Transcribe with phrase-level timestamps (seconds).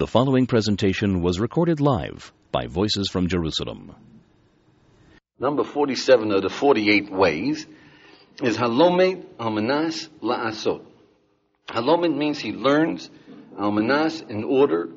[0.00, 3.94] The following presentation was recorded live by Voices from Jerusalem.
[5.38, 7.66] Number 47 of the 48 ways
[8.42, 10.80] is halomed almanas la'asot.
[11.68, 13.10] Halomed means he learns
[13.58, 14.88] almanas in order,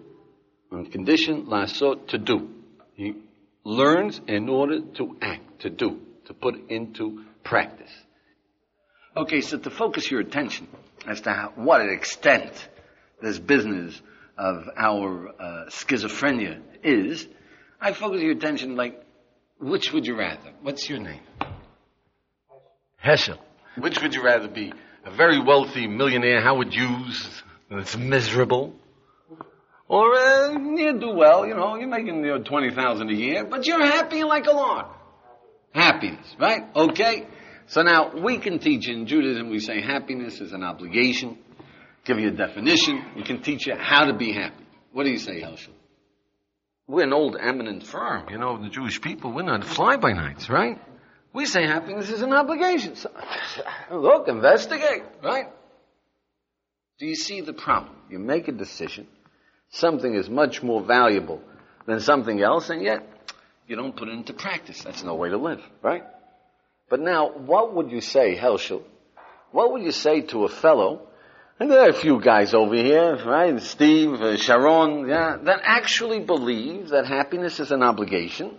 [0.72, 2.50] on condition, la'asot, to do.
[2.96, 3.16] He
[3.66, 7.92] learns in order to act, to do, to put into practice.
[9.18, 10.70] Okay, so to focus your attention
[11.06, 12.54] as to how, what extent
[13.22, 14.02] this business
[14.38, 17.28] of our uh, schizophrenia is,
[17.80, 19.04] I focus your attention like,
[19.60, 20.54] which would you rather?
[20.62, 21.22] What's your name?
[23.04, 23.38] Heschel.
[23.78, 24.74] Which would you rather be?
[25.06, 28.74] A very wealthy millionaire, Howard Hughes, that's miserable?
[29.88, 33.68] Or, uh, you do well, you know, you're making you know, 20000 a year, but
[33.68, 34.88] you're happy like a lark.
[35.74, 36.64] Happiness, right?
[36.76, 37.28] Okay?
[37.68, 41.38] So now, we can teach in Judaism, we say happiness is an obligation.
[42.06, 43.04] Give you a definition.
[43.16, 44.66] We can teach you how to be happy.
[44.92, 45.74] What do you say, Heschel?
[46.86, 49.32] We're an old eminent firm, you know, the Jewish people.
[49.32, 50.82] We're not fly-by-nights, right?
[51.32, 52.96] We say happiness is an obligation.
[52.96, 53.10] So,
[53.92, 55.48] look, investigate, right?
[57.00, 57.96] Do you see the problem?
[58.10, 59.08] You make a decision.
[59.70, 61.42] Something is much more valuable
[61.88, 63.08] than something else, and yet
[63.68, 64.84] you don't put it into practice.
[64.84, 66.04] That's no way to live, right?
[66.90, 68.84] But now, what would you say, Heschel?
[69.52, 71.08] What would you say to a fellow
[71.60, 73.62] and there are a few guys over here, right?
[73.62, 78.58] Steve, uh, Sharon, yeah, that actually believe that happiness is an obligation.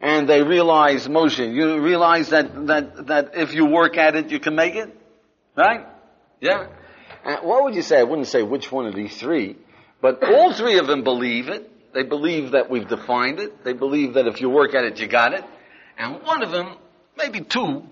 [0.00, 4.40] And they realize, Moshe, you realize that, that, that if you work at it, you
[4.40, 4.96] can make it?
[5.56, 5.86] Right?
[6.40, 6.68] Yeah?
[7.24, 7.98] And what would you say?
[7.98, 9.58] I wouldn't say which one of these three,
[10.00, 11.92] but all three of them believe it.
[11.92, 13.64] They believe that we've defined it.
[13.64, 15.44] They believe that if you work at it, you got it.
[15.98, 16.76] And one of them,
[17.18, 17.82] maybe two,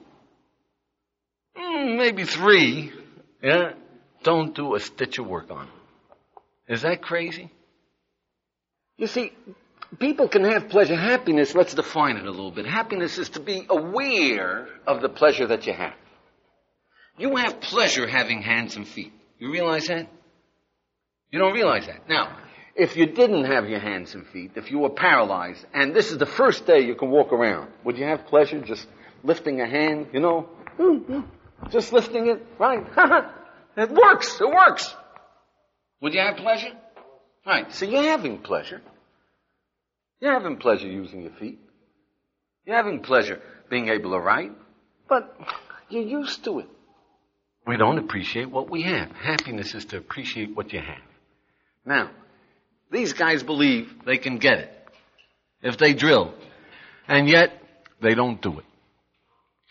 [1.59, 2.93] mm, maybe three,
[3.43, 3.73] yeah,
[4.23, 5.69] don't do a stitch of work on.
[6.69, 7.51] Is that crazy?
[8.97, 9.33] You see,
[9.99, 10.97] people can have pleasure.
[10.97, 12.67] Happiness, let's define it a little bit.
[12.67, 15.95] Happiness is to be aware of the pleasure that you have.
[17.17, 19.13] You have pleasure having hands and feet.
[19.39, 20.09] You realize that?
[21.31, 22.09] You don't realize that.
[22.09, 22.37] Now,
[22.75, 26.19] if you didn't have your hands and feet, if you were paralyzed, and this is
[26.19, 28.87] the first day you can walk around, would you have pleasure just
[29.25, 30.49] lifting a hand, you know?
[30.77, 31.21] Hmm, hmm.
[31.71, 32.85] Just lifting it, right?
[33.79, 34.41] It works.
[34.41, 34.93] It works.
[36.01, 36.73] Would you have pleasure?
[37.47, 37.73] Right.
[37.73, 38.83] So you're having pleasure.
[40.21, 41.61] You're having pleasure using your feet.
[42.67, 43.41] You're having pleasure
[43.71, 44.51] being able to write.
[45.09, 45.33] But
[45.89, 46.67] you're used to it.
[47.69, 49.13] We don't appreciate what we have.
[49.13, 51.05] Happiness is to appreciate what you have.
[51.87, 52.11] Now,
[52.91, 54.89] these guys believe they can get it
[55.63, 56.35] if they drill.
[57.07, 57.53] And yet,
[58.03, 58.65] they don't do it.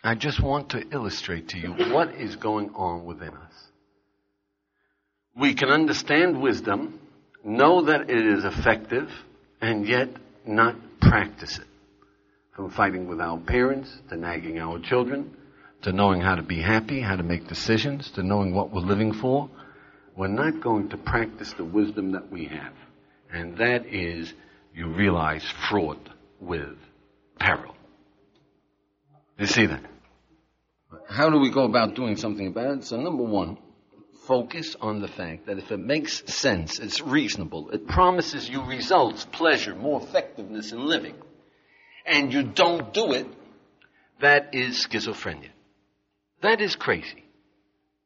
[0.01, 3.67] I just want to illustrate to you what is going on within us
[5.38, 7.00] we can understand wisdom,
[7.44, 9.09] know that it is effective,
[9.62, 10.09] and yet
[10.46, 11.68] not practice it.
[12.56, 15.36] From fighting with our parents, to nagging our children,
[15.84, 19.14] to knowing how to be happy, how to make decisions, to knowing what we're living
[19.14, 19.50] for,
[20.16, 22.74] we're not going to practice the wisdom that we have.
[23.31, 24.34] And that is,
[24.74, 26.09] you realize, fraught
[26.40, 26.75] with
[27.40, 27.75] peril.
[29.38, 29.84] You see that?
[31.08, 32.84] How do we go about doing something about it?
[32.86, 33.58] So number one,
[34.28, 39.26] focus on the fact that if it makes sense, it's reasonable, it promises you results,
[39.32, 41.16] pleasure, more effectiveness in living,
[42.06, 43.28] and you don't do it,
[44.20, 45.50] that is schizophrenia.
[46.42, 47.24] That is crazy.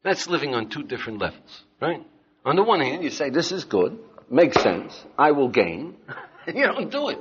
[0.03, 2.05] That's living on two different levels, right?
[2.45, 3.99] On the one hand, you say, this is good,
[4.29, 5.97] makes sense, I will gain,
[6.47, 7.19] and you don't do it.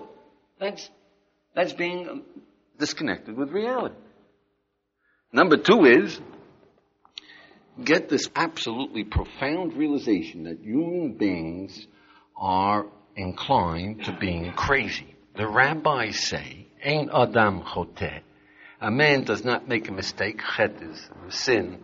[0.59, 0.89] That's,
[1.55, 2.23] that's being
[2.79, 3.95] disconnected with reality.
[5.33, 6.21] Number two is,
[7.85, 11.87] get this absolutely profound realization that human beings
[12.37, 12.87] are
[13.17, 15.15] inclined to being crazy.
[15.37, 18.21] The rabbis say, Ein Adam Choteh.
[18.81, 20.41] A man does not make a mistake.
[20.57, 21.79] Chet is sin,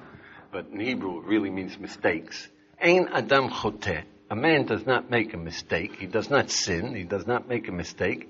[0.51, 2.49] but in Hebrew it really means mistakes.
[2.81, 4.05] Ein Adam Choteh.
[4.31, 5.97] A man does not make a mistake.
[5.97, 6.95] He does not sin.
[6.95, 8.29] He does not make a mistake.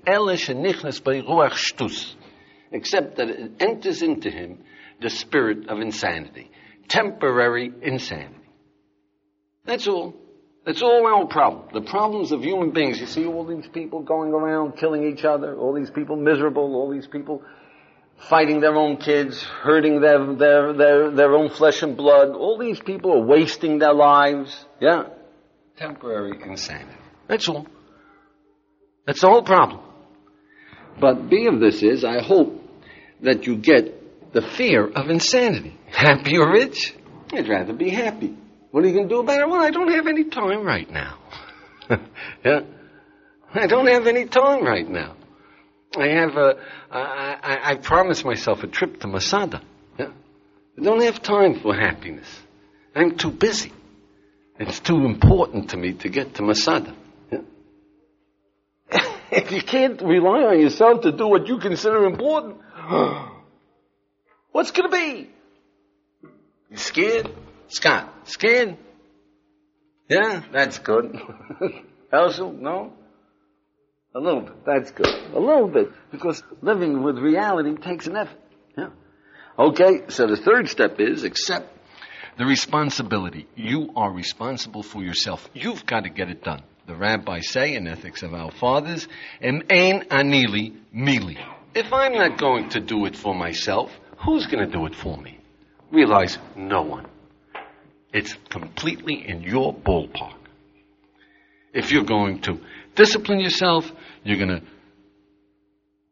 [2.71, 4.59] Except that it enters into him
[5.01, 6.51] the spirit of insanity
[6.87, 8.33] temporary insanity.
[9.65, 10.15] That's all.
[10.65, 11.69] That's all our problem.
[11.73, 12.99] The problems of human beings.
[12.99, 16.91] You see all these people going around killing each other, all these people miserable, all
[16.91, 17.41] these people
[18.17, 22.29] fighting their own kids, hurting their, their, their, their own flesh and blood.
[22.29, 24.65] All these people are wasting their lives.
[24.81, 25.03] Yeah.
[25.77, 26.97] Temporary insanity.
[27.27, 27.67] That's all.
[29.05, 29.81] That's the whole problem.
[30.99, 32.61] But B of this is, I hope
[33.21, 33.96] that you get
[34.37, 35.75] the fear of insanity.
[35.87, 36.93] Happy or rich?
[37.33, 38.37] I'd rather be happy.
[38.69, 39.49] What are you going to do about it?
[39.49, 41.17] Well, I don't have any time right now.
[42.45, 42.59] yeah?
[43.55, 45.15] I don't have any time right now.
[45.97, 46.53] I have a,
[46.91, 49.63] I, I, I promised myself a trip to Masada.
[49.97, 50.11] Yeah?
[50.79, 52.27] I don't have time for happiness.
[52.95, 53.73] I'm too busy.
[54.59, 56.95] It's too important to me to get to Masada.
[59.31, 63.36] If you can't rely on yourself to do what you consider important, oh,
[64.57, 65.29] what's going to be?
[66.71, 67.29] You scared?
[67.67, 68.75] Scott, scared?
[70.09, 71.15] Yeah, that's good.
[72.11, 72.91] Elsa, no?
[74.15, 74.65] A little bit.
[74.65, 75.13] That's good.
[75.35, 75.91] A little bit.
[76.11, 78.39] Because living with reality takes an effort.
[78.75, 78.89] Yeah.
[79.59, 81.71] Okay, so the third step is accept
[82.39, 83.47] the responsibility.
[83.55, 85.47] You are responsible for yourself.
[85.53, 86.63] You've got to get it done.
[86.87, 89.07] The rabbis say in Ethics of Our Fathers,
[89.39, 91.37] Em ein anili mili.
[91.75, 95.17] If I'm not going to do it for myself, who's going to do it for
[95.17, 95.39] me?
[95.91, 97.07] Realize no one.
[98.13, 100.35] It's completely in your ballpark.
[101.73, 102.59] If you're going to
[102.95, 103.91] discipline yourself,
[104.23, 104.61] you're going to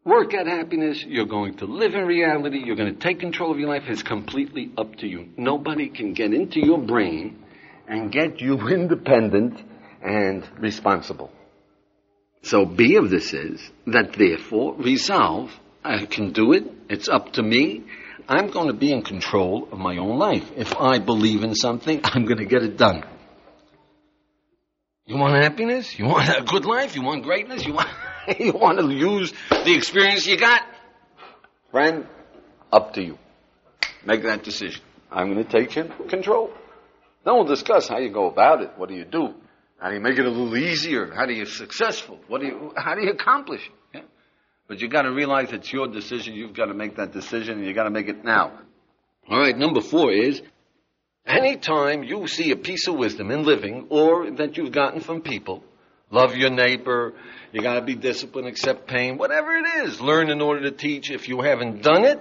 [0.03, 3.59] work at happiness, you're going to live in reality, you're going to take control of
[3.59, 5.29] your life, it's completely up to you.
[5.35, 7.43] Nobody can get into your brain
[7.87, 9.59] and get you independent
[10.01, 11.31] and responsible.
[12.43, 15.51] So B of this is that therefore resolve,
[15.83, 17.83] I can do it, it's up to me,
[18.27, 20.51] I'm going to be in control of my own life.
[20.55, 23.03] If I believe in something, I'm going to get it done.
[25.05, 25.97] You want happiness?
[25.99, 26.95] You want a good life?
[26.95, 27.63] You want greatness?
[27.63, 27.89] You want,
[28.39, 30.61] you want to use the experience you got?
[31.69, 32.07] Friend,
[32.71, 33.19] up to you.
[34.03, 34.81] Make that decision.
[35.11, 35.71] I'm going to take
[36.09, 36.51] control.
[37.23, 38.71] Then we'll discuss how you go about it.
[38.77, 39.33] What do you do?
[39.79, 41.13] How do you make it a little easier?
[41.13, 42.19] How do you successful?
[42.27, 43.73] What do you, how do you accomplish it?
[44.67, 46.33] But you got to realize it's your decision.
[46.33, 48.59] You've got to make that decision, and you got to make it now.
[49.29, 49.55] All right.
[49.55, 50.41] Number four is
[51.25, 55.63] anytime you see a piece of wisdom in living, or that you've gotten from people,
[56.09, 57.13] love your neighbor.
[57.51, 60.01] You got to be disciplined, accept pain, whatever it is.
[60.01, 61.11] Learn in order to teach.
[61.11, 62.19] If you haven't done it,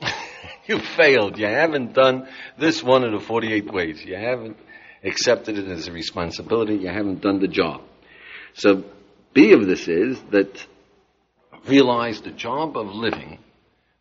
[0.66, 1.38] you failed.
[1.38, 2.26] You haven't done
[2.58, 4.02] this one of the 48 ways.
[4.02, 4.56] You haven't
[5.04, 6.76] accepted it as a responsibility.
[6.76, 7.82] You haven't done the job.
[8.54, 8.84] So,
[9.34, 10.66] B of this is that
[11.66, 13.38] realize the job of living,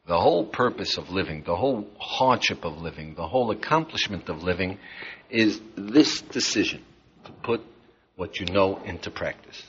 [0.08, 4.80] the whole purpose of living, the whole hardship of living, the whole accomplishment of living
[5.30, 6.84] is this decision
[7.25, 7.62] to put
[8.16, 9.62] what you know into practice.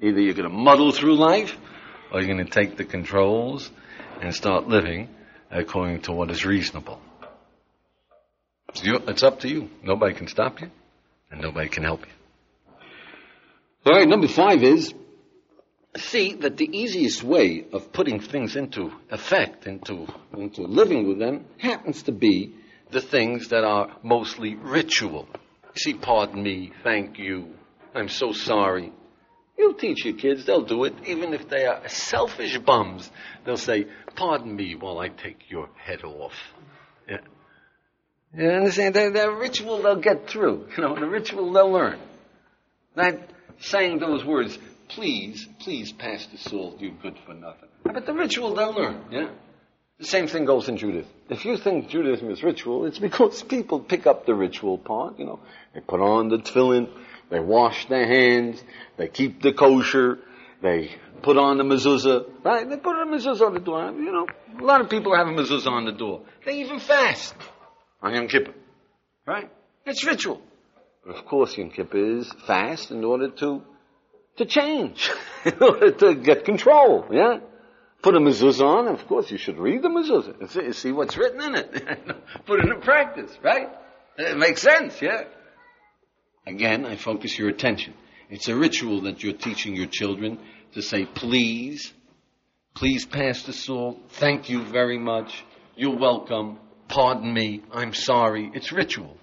[0.00, 1.56] Either you're going to muddle through life
[2.12, 3.70] or you're going to take the controls
[4.20, 5.08] and start living
[5.50, 7.00] according to what is reasonable.
[8.74, 9.68] It's up to you.
[9.82, 10.70] Nobody can stop you
[11.30, 12.12] and nobody can help you.
[13.86, 14.92] All right, number five is
[15.96, 20.06] see that the easiest way of putting things into effect, into,
[20.36, 22.54] into living with them, happens to be
[22.90, 25.28] the things that are mostly ritual.
[25.74, 27.54] See, pardon me, thank you,
[27.94, 28.92] I'm so sorry.
[29.58, 33.10] You'll teach your kids, they'll do it, even if they are selfish bums.
[33.44, 36.32] They'll say, pardon me while I take your head off.
[37.08, 37.18] Yeah.
[38.36, 38.94] You understand?
[38.94, 40.68] That, that ritual they'll get through.
[40.76, 41.98] You know, the ritual they'll learn.
[42.94, 44.58] That saying those words,
[44.90, 47.68] please, please pass the salt, you good for nothing.
[47.84, 49.30] But the ritual they'll learn, yeah?
[49.98, 51.10] The same thing goes in Judaism.
[51.28, 55.26] If you think Judaism is ritual, it's because people pick up the ritual part, you
[55.26, 55.40] know.
[55.74, 56.88] They put on the tefillin,
[57.30, 58.62] they wash their hands,
[58.96, 60.18] they keep the kosher,
[60.62, 60.90] they
[61.22, 62.68] put on the mezuzah, right?
[62.68, 63.92] They put a mezuzah on the door.
[63.92, 64.26] You know,
[64.58, 66.22] a lot of people have a mezuzah on the door.
[66.44, 67.34] They even fast
[68.02, 68.54] on Yom Kippur,
[69.26, 69.50] right?
[69.84, 70.40] It's ritual.
[71.04, 73.62] But of course, Yom Kippur is fast in order to
[74.36, 75.10] to change,
[75.44, 77.38] to get control, yeah?
[78.02, 81.16] Put a mezuzah on, of course you should read the mezuzah and see, see what's
[81.16, 81.72] written in it.
[82.46, 83.68] Put it into practice, right?
[84.16, 85.24] It makes sense, yeah?
[86.46, 87.92] Again, I focus your attention.
[88.30, 90.38] It's a ritual that you're teaching your children
[90.72, 91.92] to say, please,
[92.74, 95.44] please pass the salt, thank you very much,
[95.76, 96.58] you're welcome,
[96.88, 98.50] pardon me, I'm sorry.
[98.54, 99.16] It's ritual.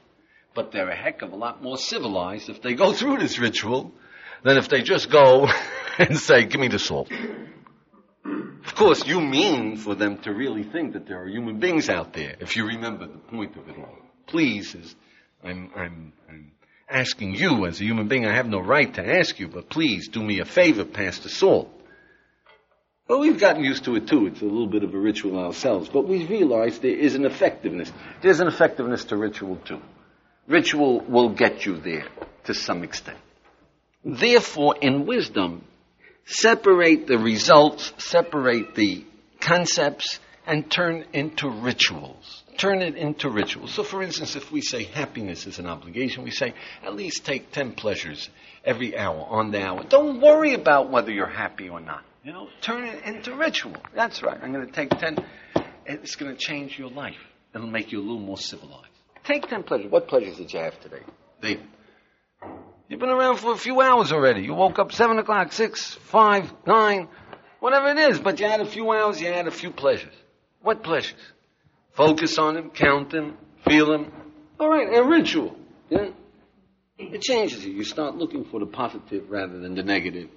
[0.54, 3.92] But they're a heck of a lot more civilized if they go through this ritual
[4.44, 5.48] than if they just go
[5.98, 7.10] and say, give me the salt.
[8.66, 12.14] Of course, you mean for them to really think that there are human beings out
[12.14, 13.98] there, if you remember the point of it all.
[14.28, 14.96] Please, is,
[15.44, 16.52] I'm, I'm, I'm
[16.90, 20.10] asking you as a human being, I have no right to ask you, but please
[20.10, 21.70] do me a favor, pass the salt.
[23.08, 24.28] Well, we've gotten used to it too.
[24.28, 27.92] It's a little bit of a ritual ourselves, but we realize there is an effectiveness.
[28.22, 29.82] There's an effectiveness to ritual too.
[30.46, 32.06] Ritual will get you there
[32.46, 33.18] to some extent.
[34.08, 35.66] Therefore, in wisdom,
[36.26, 39.06] separate the results, separate the
[39.42, 42.44] concepts, and turn into rituals.
[42.58, 43.74] Turn it into rituals.
[43.74, 47.52] So, for instance, if we say happiness is an obligation, we say at least take
[47.52, 48.30] 10 pleasures
[48.64, 49.84] every hour on the hour.
[49.84, 52.04] Don't worry about whether you're happy or not.
[52.24, 53.76] You know, turn it into ritual.
[53.94, 54.40] That's right.
[54.42, 55.18] I'm going to take 10.
[55.86, 57.20] It's going to change your life.
[57.54, 58.88] It'll make you a little more civilized.
[59.26, 59.92] Take 10 pleasures.
[59.92, 61.04] What pleasures did you have today?
[61.42, 61.68] David.
[62.90, 64.44] You've been around for a few hours already.
[64.44, 67.08] You woke up 7 o'clock, 6, 5, 9,
[67.60, 70.14] whatever it is, but you had a few hours, you had a few pleasures.
[70.62, 71.20] What pleasures?
[71.94, 74.12] Focus on them, count them, feel them.
[74.60, 75.58] All right, a ritual.
[75.90, 76.10] Yeah?
[76.98, 77.74] It changes you.
[77.74, 80.30] You start looking for the positive rather than the negative.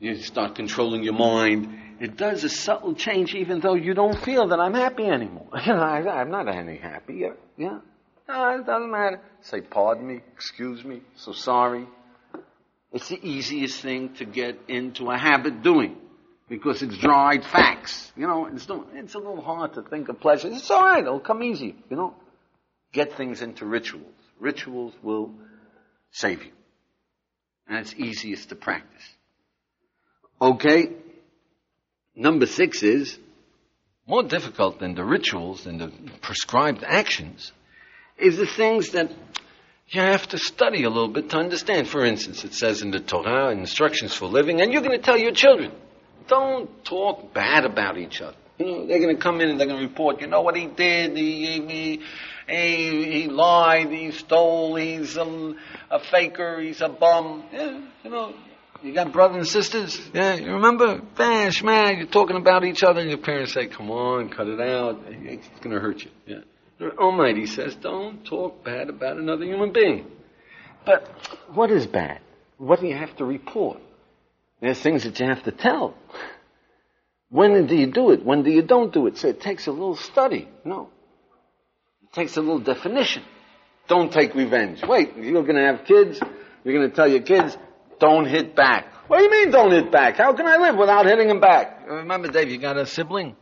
[0.00, 1.78] You start controlling your mind.
[2.00, 5.48] It does a subtle change even though you don't feel that I'm happy anymore.
[5.54, 7.36] I, am not any happier.
[7.56, 7.78] Yeah?
[8.28, 9.20] No, it doesn't matter.
[9.42, 11.86] Say, pardon me, excuse me, so sorry.
[12.92, 15.96] It's the easiest thing to get into a habit doing
[16.48, 18.12] because it's dried facts.
[18.16, 20.48] You know, it's, it's a little hard to think of pleasure.
[20.48, 21.02] It's all right.
[21.02, 21.74] It'll come easy.
[21.90, 22.14] You know,
[22.92, 24.14] get things into rituals.
[24.38, 25.32] Rituals will
[26.12, 26.52] save you,
[27.68, 29.04] and it's easiest to practice.
[30.40, 30.92] Okay.
[32.16, 33.18] Number six is
[34.06, 37.50] more difficult than the rituals and the prescribed actions
[38.18, 39.10] is the things that
[39.88, 41.88] you have to study a little bit to understand.
[41.88, 45.18] For instance, it says in the Torah, instructions for living, and you're going to tell
[45.18, 45.72] your children,
[46.26, 48.36] don't talk bad about each other.
[48.58, 50.56] You know, they're going to come in and they're going to report, you know what
[50.56, 51.16] he did?
[51.16, 52.00] He, he,
[52.48, 55.54] he, he lied, he stole, he's a,
[55.90, 57.44] a faker, he's a bum.
[57.52, 58.34] Yeah, you know,
[58.82, 60.00] you got brothers and sisters.
[60.14, 61.00] Yeah, you remember?
[61.16, 64.60] Bash, man, you're talking about each other, and your parents say, come on, cut it
[64.60, 65.02] out.
[65.08, 66.10] It's going to hurt you.
[66.26, 66.40] Yeah.
[66.78, 70.10] The Almighty says, don't talk bad about another human being.
[70.84, 71.06] But
[71.52, 72.20] what is bad?
[72.58, 73.80] What do you have to report?
[74.60, 75.94] There's things that you have to tell.
[77.30, 78.24] When do you do it?
[78.24, 79.18] When do you don't do it?
[79.18, 80.48] So it takes a little study.
[80.64, 80.90] No.
[82.02, 83.22] It takes a little definition.
[83.88, 84.82] Don't take revenge.
[84.86, 86.20] Wait, you're going to have kids.
[86.64, 87.56] You're going to tell your kids,
[88.00, 88.86] don't hit back.
[89.06, 90.16] What do you mean don't hit back?
[90.16, 91.86] How can I live without hitting him back?
[91.88, 93.36] Remember, Dave, you got a sibling?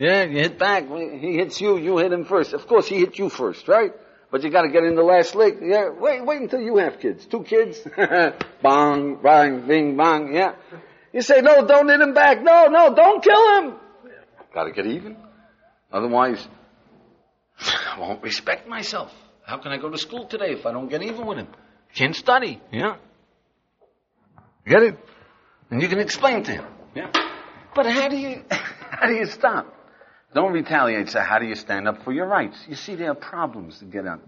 [0.00, 0.88] Yeah, you hit back.
[0.88, 2.54] He hits you, you hit him first.
[2.54, 3.92] Of course, he hit you first, right?
[4.30, 5.58] But you got to get in the last lick.
[5.60, 7.26] Yeah, wait, wait until you have kids.
[7.26, 7.78] Two kids.
[8.62, 10.34] bang, bang, bing, bang.
[10.34, 10.54] Yeah.
[11.12, 12.42] You say, no, don't hit him back.
[12.42, 13.74] No, no, don't kill him.
[14.54, 15.18] Got to get even.
[15.92, 16.48] Otherwise,
[17.60, 19.12] I won't respect myself.
[19.44, 21.48] How can I go to school today if I don't get even with him?
[21.94, 22.58] Can't study.
[22.72, 22.96] Yeah.
[24.66, 24.98] Get it?
[25.70, 26.64] And you can explain to him.
[26.94, 27.12] Yeah.
[27.74, 29.76] But how do you, how do you stop?
[30.34, 31.08] Don't retaliate.
[31.10, 32.56] So how do you stand up for your rights?
[32.68, 34.20] You see, there are problems to get up.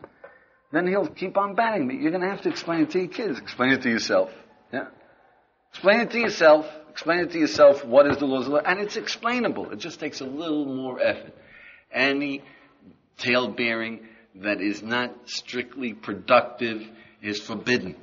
[0.72, 1.96] Then he'll keep on batting me.
[1.96, 3.38] You're going to have to explain it to your kids.
[3.38, 4.30] Explain it to yourself.
[4.72, 4.86] Yeah.
[5.70, 6.66] Explain it to yourself.
[6.90, 7.84] Explain it to yourself.
[7.84, 8.58] What is the laws of law?
[8.58, 9.70] And it's explainable.
[9.70, 11.34] It just takes a little more effort.
[11.92, 12.42] Any
[13.18, 14.00] tail bearing
[14.36, 16.82] that is not strictly productive
[17.22, 17.96] is forbidden.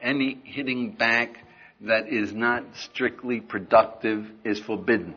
[0.00, 1.36] Any hitting back
[1.82, 5.14] that is not strictly productive is forbidden.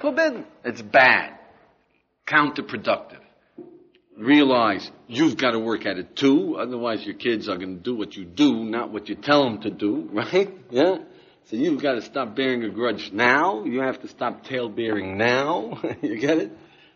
[0.00, 0.46] Forbidden.
[0.64, 1.38] It's bad.
[2.26, 3.20] Counterproductive.
[4.16, 7.94] Realize you've got to work at it too, otherwise your kids are going to do
[7.94, 10.52] what you do, not what you tell them to do, right?
[10.70, 10.98] Yeah?
[11.46, 13.64] So you've got to stop bearing a grudge now.
[13.64, 15.80] You have to stop tail bearing now.
[16.02, 16.52] you get it?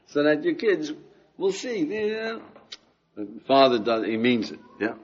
[0.07, 0.93] So that your kids
[1.39, 2.39] will see, yeah.
[3.17, 4.95] The father does, he means it, yeah.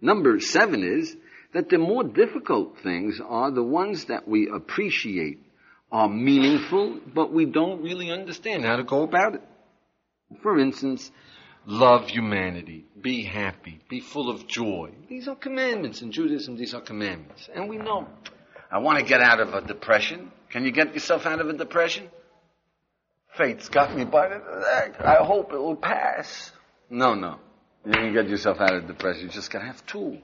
[0.00, 1.14] Number seven is
[1.52, 5.38] that the more difficult things are the ones that we appreciate
[5.92, 9.42] are meaningful, but we don't really understand how to go about it.
[10.42, 11.10] For instance,
[11.66, 14.90] love humanity, be happy, be full of joy.
[15.08, 17.48] These are commandments in Judaism, these are commandments.
[17.54, 18.06] And we know,
[18.70, 20.30] I want to get out of a depression.
[20.50, 22.08] Can you get yourself out of a depression?
[23.36, 25.00] Fate's got me by the neck.
[25.00, 26.52] I hope it will pass.
[26.88, 27.38] No, no.
[27.86, 29.22] You can get yourself out of depression.
[29.22, 30.20] You just gotta have tools.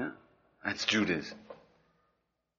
[0.00, 0.10] Yeah?
[0.64, 1.38] That's Judaism.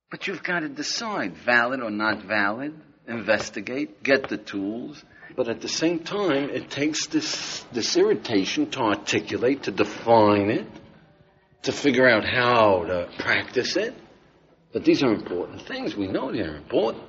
[0.10, 2.74] But you've got to decide valid or not valid,
[3.08, 5.04] investigate, get the tools.
[5.36, 10.68] But at the same time, it takes this, this irritation to articulate, to define it,
[11.64, 13.94] to figure out how to practice it.
[14.72, 15.96] But these are important things.
[15.96, 17.04] We know they're important.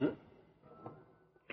[0.00, 0.10] Huh?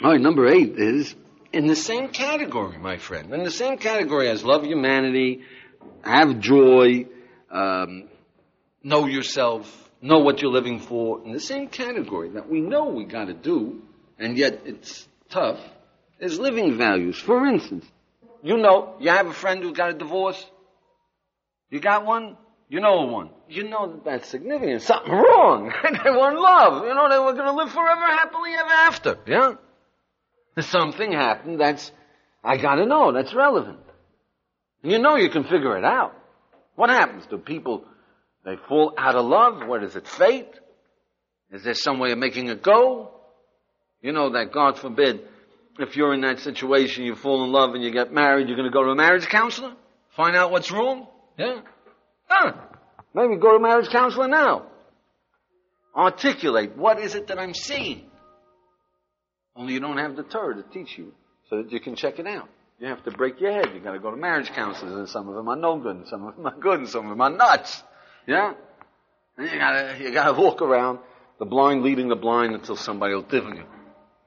[0.03, 1.13] All right, number eight is
[1.51, 3.33] in the same category, my friend.
[3.33, 5.41] In the same category as love humanity,
[6.03, 7.05] have joy,
[7.51, 8.09] um,
[8.83, 13.05] know yourself, know what you're living for, in the same category that we know we
[13.05, 13.81] got to do,
[14.19, 15.59] and yet it's tough,
[16.19, 17.17] is living values.
[17.17, 17.85] For instance,
[18.43, 20.45] you know, you have a friend who got a divorce.
[21.69, 22.37] You got one?
[22.69, 23.29] You know one.
[23.47, 24.81] You know that that's significant.
[24.81, 25.71] Something wrong.
[25.83, 26.85] they in love.
[26.85, 29.17] You know, they were going to live forever happily ever after.
[29.25, 29.53] Yeah?
[30.59, 31.91] Something happened that's,
[32.43, 33.79] I gotta know, that's relevant.
[34.83, 36.15] And You know you can figure it out.
[36.75, 37.25] What happens?
[37.27, 37.85] Do people,
[38.45, 39.67] they fall out of love?
[39.67, 40.49] What is it, fate?
[41.51, 43.11] Is there some way of making it go?
[44.01, 45.21] You know that, God forbid,
[45.79, 48.69] if you're in that situation, you fall in love and you get married, you're going
[48.69, 49.73] to go to a marriage counselor?
[50.15, 51.07] Find out what's wrong?
[51.37, 51.61] Yeah?
[52.27, 52.53] Huh.
[53.13, 54.67] Maybe go to a marriage counselor now.
[55.95, 58.05] Articulate, what is it that I'm seeing?
[59.55, 61.13] Only you don't have the Torah to teach you
[61.49, 62.49] so that you can check it out.
[62.79, 63.69] You have to break your head.
[63.73, 66.25] You've gotta go to marriage counselors and some of them are no good and some
[66.25, 67.83] of them are good and some of them are nuts.
[68.27, 68.53] Yeah?
[69.37, 70.99] And you gotta, you gotta walk around
[71.39, 73.63] the blind leading the blind until somebody will tell you.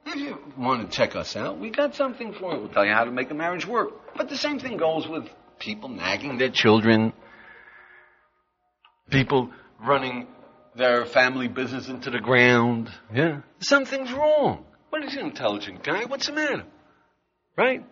[0.05, 2.59] If you want to check us out, we got something for you.
[2.59, 3.89] We'll tell you how to make a marriage work.
[4.15, 5.27] But the same thing goes with
[5.59, 7.11] people nagging their children,
[9.09, 9.49] people
[9.79, 10.27] running
[10.75, 12.89] their family business into the ground.
[13.13, 13.41] Yeah.
[13.59, 14.63] Something's wrong.
[14.89, 16.05] What is an intelligent guy?
[16.05, 16.63] What's the matter?
[17.57, 17.83] Right?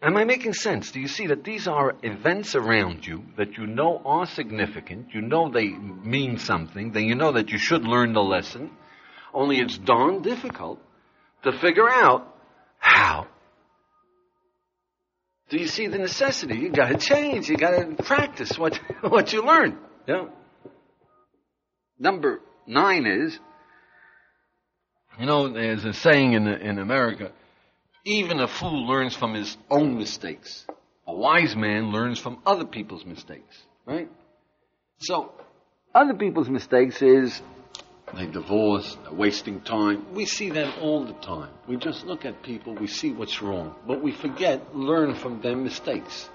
[0.00, 0.92] Am I making sense?
[0.92, 5.08] Do you see that these are events around you that you know are significant?
[5.12, 6.92] You know they mean something.
[6.92, 8.70] Then you know that you should learn the lesson.
[9.34, 10.80] Only it's darn difficult
[11.42, 12.32] to figure out
[12.78, 13.26] how.
[15.50, 16.58] Do you see the necessity?
[16.58, 17.48] You got to change.
[17.48, 19.78] You got to practice what what you learn.
[20.06, 20.26] Yeah.
[21.98, 23.38] Number nine is
[25.18, 27.32] you know, there's a saying in, in America,
[28.04, 30.66] even a fool learns from his own mistakes.
[31.06, 34.08] A wise man learns from other people's mistakes, right?
[34.98, 35.32] So,
[35.94, 37.40] other people's mistakes is
[38.14, 40.14] they divorce, they're wasting time.
[40.14, 41.50] We see that all the time.
[41.66, 45.56] We just look at people, we see what's wrong, but we forget, learn from their
[45.56, 46.28] mistakes.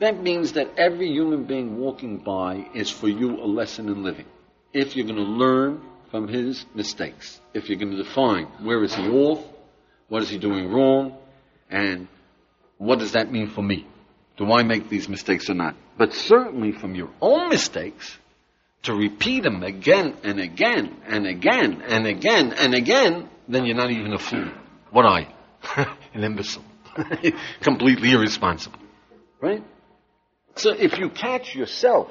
[0.00, 4.26] That means that every human being walking by is for you a lesson in living.
[4.72, 5.80] If you're going to learn
[6.10, 7.40] from his mistakes.
[7.54, 9.44] If you're going to define where is he off,
[10.08, 11.16] what is he doing wrong,
[11.70, 12.08] and
[12.78, 13.86] what does that mean for me?
[14.36, 15.74] Do I make these mistakes or not?
[15.98, 18.18] But certainly from your own mistakes,
[18.82, 23.90] to repeat them again and again and again and again and again, then you're not
[23.90, 24.48] even a fool.
[24.90, 25.26] What are you?
[26.14, 26.64] An imbecile.
[27.60, 28.78] Completely irresponsible.
[29.40, 29.62] Right?
[30.54, 32.10] So if you catch yourself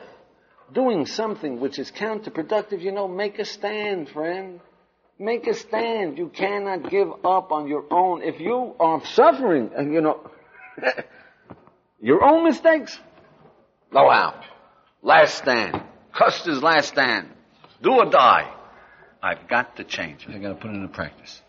[0.73, 4.59] doing something which is counterproductive, you know, make a stand, friend.
[5.17, 6.17] Make a stand.
[6.17, 8.21] You cannot give up on your own.
[8.21, 10.29] If you are suffering, and you know,
[12.01, 12.99] your own mistakes,
[13.91, 14.43] go out.
[15.01, 15.81] Last stand.
[16.11, 17.29] Custer's last stand.
[17.81, 18.51] Do or die.
[19.21, 20.27] I've got to change.
[20.27, 21.41] I've got to put it into practice.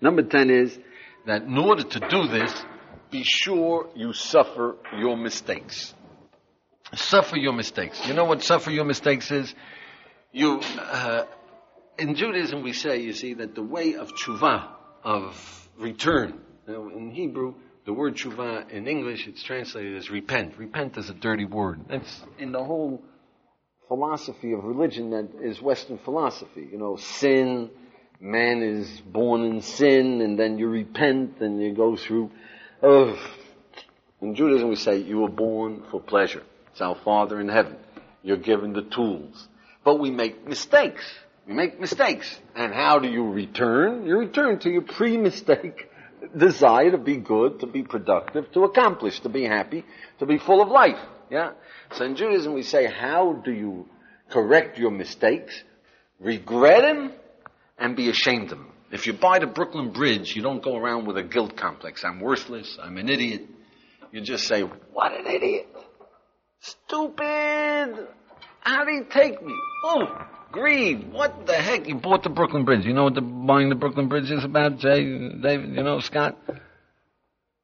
[0.00, 0.78] Number 10 is
[1.26, 2.64] that in order to do this,
[3.10, 5.94] be sure you suffer your mistakes.
[6.94, 8.06] Suffer your mistakes.
[8.06, 9.54] You know what suffer your mistakes is?
[10.32, 11.24] You, uh,
[11.98, 14.68] in Judaism we say, you see, that the way of tshuva,
[15.04, 20.56] of return, now in Hebrew, the word tshuva in English, it's translated as repent.
[20.58, 21.80] Repent is a dirty word.
[21.88, 23.02] That's in the whole
[23.88, 26.68] philosophy of religion that is Western philosophy.
[26.70, 27.70] You know, sin,
[28.20, 32.30] man is born in sin, and then you repent, and you go through.
[32.82, 33.16] Uh,
[34.20, 36.42] in Judaism we say you were born for pleasure.
[36.70, 37.76] It's our Father in heaven.
[38.22, 39.48] You're given the tools.
[39.84, 41.04] But we make mistakes.
[41.46, 42.38] We make mistakes.
[42.54, 44.06] And how do you return?
[44.06, 45.88] You return to your pre-mistake
[46.36, 49.84] desire to be good, to be productive, to accomplish, to be happy,
[50.18, 50.98] to be full of life.
[51.30, 51.52] Yeah?
[51.92, 53.88] So in Judaism we say, how do you
[54.30, 55.60] correct your mistakes,
[56.20, 57.12] regret them,
[57.78, 58.68] and be ashamed of them?
[58.92, 62.04] If you buy the Brooklyn Bridge, you don't go around with a guilt complex.
[62.04, 62.78] I'm worthless.
[62.80, 63.46] I'm an idiot.
[64.12, 65.66] You just say, what an idiot.
[66.60, 68.06] Stupid!
[68.60, 69.54] How did he take me?
[69.84, 70.04] Oh,
[70.52, 71.12] greed.
[71.12, 71.88] What the heck?
[71.88, 72.84] You bought the Brooklyn Bridge.
[72.84, 75.74] You know what the buying the Brooklyn Bridge is about, Jay, David?
[75.74, 76.38] You know, Scott?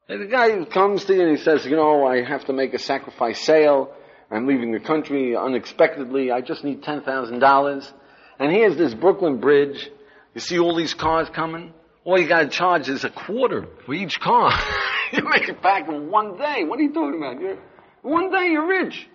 [0.08, 2.78] The guy comes to you and he says, you know, I have to make a
[2.78, 3.94] sacrifice sale.
[4.30, 6.30] I'm leaving the country unexpectedly.
[6.30, 7.92] I just need $10,000.
[8.38, 9.90] And here's this Brooklyn Bridge.
[10.34, 11.74] You see all these cars coming?
[12.04, 14.50] All you gotta charge is a quarter for each car.
[15.12, 16.64] you make it back in one day.
[16.64, 17.40] What are you talking about?
[17.40, 17.58] You're,
[18.02, 19.06] one day you're rich.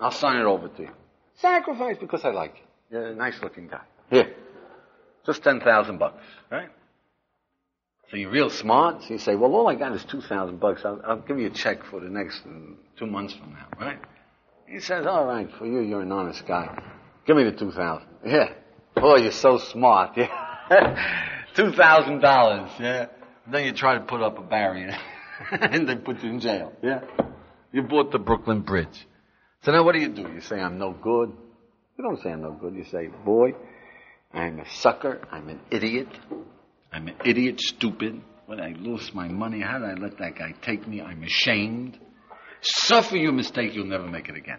[0.00, 0.90] I'll sign it over to you.
[1.34, 2.71] Sacrifice because I like you.
[2.92, 3.80] A nice looking guy.
[4.10, 4.34] Here.
[5.24, 6.68] Just 10,000 bucks, right?
[8.10, 9.02] So you're real smart.
[9.02, 10.82] So you say, well, all I got is 2,000 bucks.
[10.84, 12.50] I'll, I'll, give you a check for the next uh,
[12.98, 13.98] two months from now, right?
[14.66, 16.82] He says, all right, for you, you're an honest guy.
[17.26, 18.06] Give me the 2,000.
[18.26, 18.52] Yeah.
[18.94, 20.16] Boy, you're so smart.
[20.70, 20.96] Yeah.
[21.54, 22.80] $2,000.
[22.80, 23.06] Yeah.
[23.44, 24.96] And then you try to put up a barrier
[25.50, 26.72] and they put you in jail.
[26.82, 27.02] Yeah.
[27.72, 29.06] You bought the Brooklyn Bridge.
[29.62, 30.22] So now what do you do?
[30.22, 31.36] You say, I'm no good.
[32.02, 32.74] You don't say I'm no good.
[32.74, 33.54] You say, boy,
[34.34, 35.20] I'm a sucker.
[35.30, 36.08] I'm an idiot.
[36.92, 38.20] I'm an idiot, stupid.
[38.46, 41.00] When I lost my money, how did I let that guy take me?
[41.00, 41.96] I'm ashamed.
[42.60, 44.58] Suffer your mistake, you'll never make it again.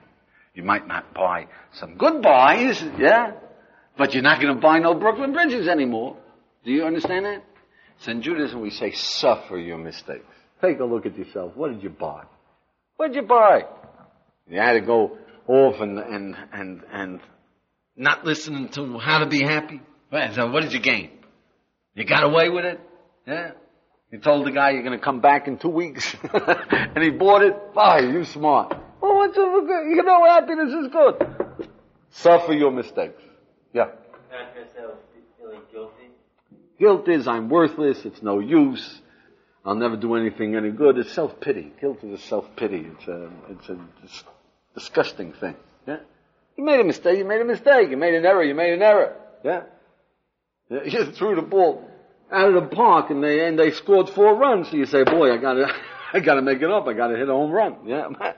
[0.53, 3.34] You might not buy some good buys, yeah,
[3.97, 6.15] but you're not going to buy no Brooklyn Bridges anymore.
[6.63, 7.43] Do you understand that?
[7.99, 10.23] So in Judaism we say, suffer your mistakes.
[10.62, 11.58] Take a look at yourself.
[11.58, 12.23] What did you buy?
[12.95, 13.63] What did you buy?
[14.47, 17.19] You had to go off and, and, and, and
[17.95, 19.82] not listening to how to be happy.
[20.34, 21.10] So what did you gain?
[21.95, 22.79] You got away with it?
[23.27, 23.51] Yeah?
[24.12, 27.41] You told the guy you're going to come back in two weeks, and he bought
[27.41, 27.56] it.
[27.73, 27.99] Why?
[27.99, 28.75] You smart.
[29.01, 29.95] Well, what's so good?
[29.95, 31.67] You know happiness is good.
[32.12, 33.21] Suffer your mistakes.
[33.73, 33.88] Yeah.
[35.71, 36.12] guilty.
[36.79, 38.06] Guilt is I'm worthless.
[38.06, 39.01] It's no use.
[39.65, 40.97] I'll never do anything any good.
[40.97, 41.71] It's self pity.
[41.82, 42.86] Guilt is self pity.
[42.91, 44.23] It's a it's a dis-
[44.75, 45.56] disgusting thing.
[45.88, 45.97] Yeah.
[46.57, 47.17] You made a mistake.
[47.17, 47.89] You made a mistake.
[47.89, 48.43] You made an error.
[48.43, 49.15] You made an error.
[49.43, 49.63] Yeah.
[50.69, 51.87] You threw the ball
[52.31, 54.69] out of the park and they and they scored four runs.
[54.69, 55.67] So you say, boy, I gotta
[56.13, 56.87] I gotta make it up.
[56.87, 57.77] I gotta hit a home run.
[57.85, 58.07] Yeah.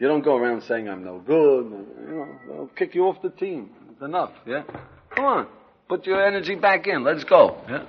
[0.00, 1.64] You don't go around saying I'm no good.
[1.64, 3.70] You know, they'll kick you off the team.
[3.90, 4.30] It's enough.
[4.46, 4.62] Yeah.
[5.10, 5.46] Come on.
[5.88, 7.02] Put your energy back in.
[7.02, 7.60] Let's go.
[7.68, 7.84] Yeah.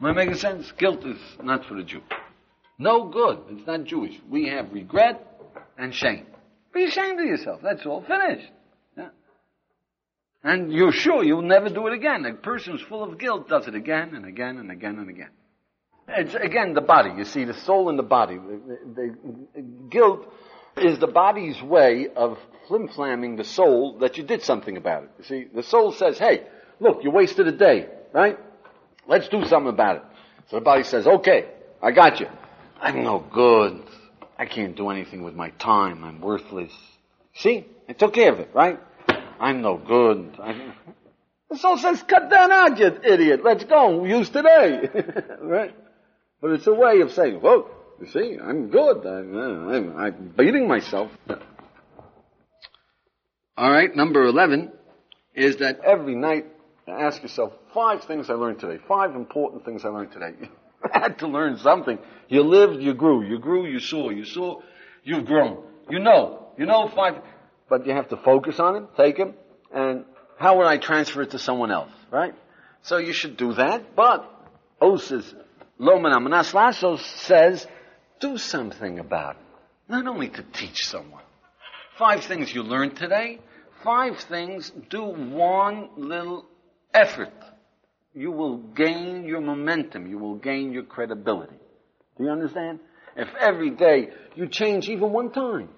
[0.00, 0.70] Am I making sense?
[0.76, 2.02] Guilt is not for the Jew.
[2.78, 3.38] No good.
[3.48, 4.20] It's not Jewish.
[4.28, 5.26] We have regret
[5.78, 6.26] and shame.
[6.74, 7.60] Be ashamed of yourself.
[7.62, 8.02] That's all.
[8.02, 8.50] Finished.
[10.44, 12.26] And you're sure you'll never do it again.
[12.26, 15.30] A person who's full of guilt does it again and again and again and again.
[16.06, 17.12] It's again the body.
[17.16, 18.36] You see, the soul and the body.
[18.36, 19.16] The,
[19.54, 20.30] the, guilt
[20.76, 25.10] is the body's way of flim-flamming the soul that you did something about it.
[25.18, 26.42] You see, the soul says, hey,
[26.78, 28.38] look, you wasted a day, right?
[29.08, 30.02] Let's do something about it.
[30.50, 31.48] So the body says, okay,
[31.82, 32.26] I got you.
[32.78, 33.82] I'm no good.
[34.38, 36.04] I can't do anything with my time.
[36.04, 36.72] I'm worthless.
[37.34, 37.66] See?
[37.88, 38.78] I took care of it, right?
[39.40, 40.36] I'm no good.
[40.40, 40.74] I...
[41.50, 43.40] The says, cut that out, you idiot.
[43.44, 44.04] Let's go.
[44.04, 44.88] Use today.
[45.40, 45.74] right?
[46.40, 47.70] But it's a way of saying, whoa,
[48.00, 49.06] you see, I'm good.
[49.06, 51.10] I'm, uh, I'm, I'm beating myself.
[53.56, 54.72] All right, number 11
[55.34, 56.46] is that every night
[56.88, 58.82] ask yourself five things I learned today.
[58.88, 60.34] Five important things I learned today.
[60.84, 61.98] You had to learn something.
[62.28, 63.26] You lived, you grew.
[63.26, 64.10] You grew, you saw.
[64.10, 64.60] You saw,
[65.02, 65.64] you've grown.
[65.88, 66.48] You know.
[66.58, 67.22] You know five.
[67.68, 69.34] But you have to focus on it, take them,
[69.72, 70.04] and
[70.38, 72.34] how would I transfer it to someone else, right?
[72.82, 74.30] So you should do that, but
[74.80, 75.34] Osis,
[75.80, 77.66] Lomanamanas Lasso says,
[78.20, 79.42] do something about it.
[79.88, 81.22] Not only to teach someone.
[81.98, 83.38] Five things you learned today.
[83.82, 86.46] Five things, do one little
[86.94, 87.32] effort,
[88.14, 90.06] you will gain your momentum.
[90.06, 91.56] You will gain your credibility.
[92.16, 92.78] Do you understand?
[93.16, 95.68] If every day you change even one time.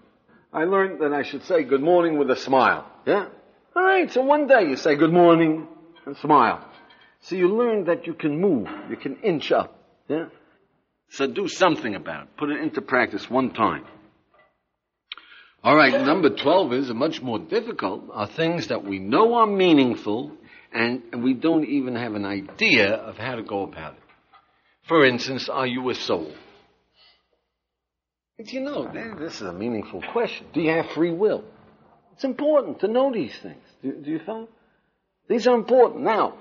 [0.52, 2.90] I learned that I should say good morning with a smile.
[3.06, 3.26] Yeah?
[3.74, 5.68] Alright, so one day you say good morning
[6.06, 6.66] and smile.
[7.20, 8.68] So you learn that you can move.
[8.88, 9.78] You can inch up.
[10.08, 10.26] Yeah?
[11.10, 12.36] So do something about it.
[12.36, 13.84] Put it into practice one time.
[15.64, 20.30] Alright, number 12 is a much more difficult, are things that we know are meaningful
[20.72, 24.02] and we don't even have an idea of how to go about it.
[24.86, 26.32] For instance, are you a soul?
[28.36, 29.18] But you know, uh-huh.
[29.18, 30.46] this is a meaningful question.
[30.52, 31.44] Do you have free will?
[32.14, 33.62] It's important to know these things.
[33.82, 34.48] Do, do you follow?
[35.28, 36.02] These are important.
[36.04, 36.38] Now,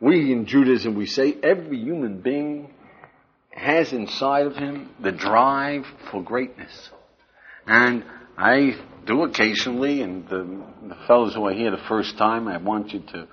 [0.00, 2.70] we in Judaism, we say every human being
[3.50, 6.90] has inside of him the drive for greatness.
[7.66, 8.04] And
[8.36, 12.92] I do occasionally, and the, the fellows who are here the first time, I want
[12.92, 13.28] you to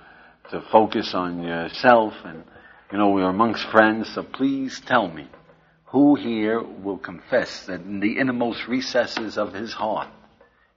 [0.50, 2.44] to focus on yourself and,
[2.92, 5.26] you know, we're amongst friends, so please tell me
[5.86, 10.08] who here will confess that in the innermost recesses of his heart,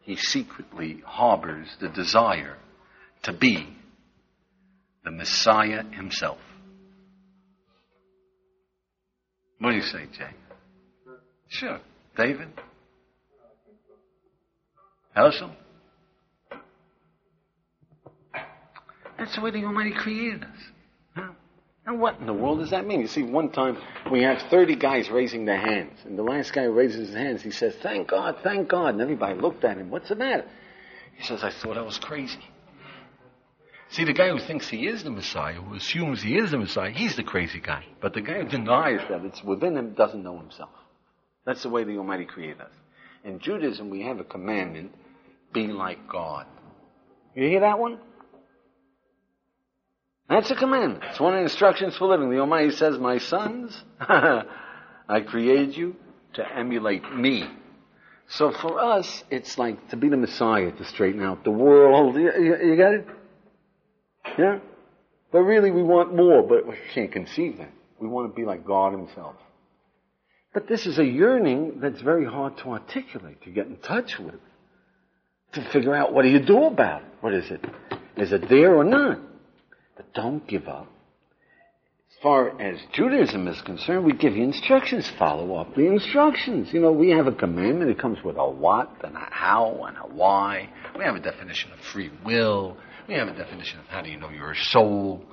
[0.01, 2.57] he secretly harbors the desire
[3.23, 3.67] to be
[5.03, 6.39] the Messiah himself.
[9.59, 10.29] What do you say, Jay?
[11.49, 11.79] Sure.
[12.15, 12.49] David?
[15.15, 15.51] Elsham?
[19.17, 20.76] That's the way the Almighty created us.
[21.87, 22.99] And what in the world does that mean?
[22.99, 23.77] You see, one time
[24.11, 27.49] we have 30 guys raising their hands, and the last guy raises his hands, he
[27.49, 28.89] says, Thank God, thank God.
[28.89, 30.45] And everybody looked at him, What's the matter?
[31.15, 32.43] He says, I thought I was crazy.
[33.89, 36.91] See, the guy who thinks he is the Messiah, who assumes he is the Messiah,
[36.91, 37.85] he's the crazy guy.
[38.01, 40.71] But the guy who denies that it's within him doesn't know himself.
[41.45, 42.73] That's the way the Almighty created us.
[43.23, 44.93] In Judaism, we have a commandment
[45.53, 46.47] be like God.
[47.33, 47.99] You hear that one?
[50.29, 51.03] That's a commandment.
[51.09, 52.29] It's one of the instructions for living.
[52.29, 55.95] The Almighty says, My sons, I created you
[56.33, 57.49] to emulate me.
[58.29, 62.15] So for us, it's like to be the Messiah, to straighten out the world.
[62.15, 63.07] You, you, you get it?
[64.37, 64.59] Yeah?
[65.31, 67.71] But really, we want more, but we can't conceive that.
[67.99, 69.35] We want to be like God Himself.
[70.53, 74.39] But this is a yearning that's very hard to articulate, to get in touch with,
[75.53, 77.07] to figure out what do you do about it.
[77.21, 77.63] What is it?
[78.17, 79.19] Is it there or not?
[79.97, 80.87] But don't give up.
[82.09, 85.09] As far as Judaism is concerned, we give you instructions.
[85.19, 86.71] Follow up the instructions.
[86.71, 87.91] You know, we have a commandment.
[87.91, 90.69] It comes with a what and a how and a why.
[90.97, 92.77] We have a definition of free will.
[93.07, 95.23] We have a definition of how do you know you're soul.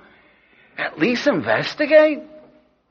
[0.77, 2.21] At least investigate.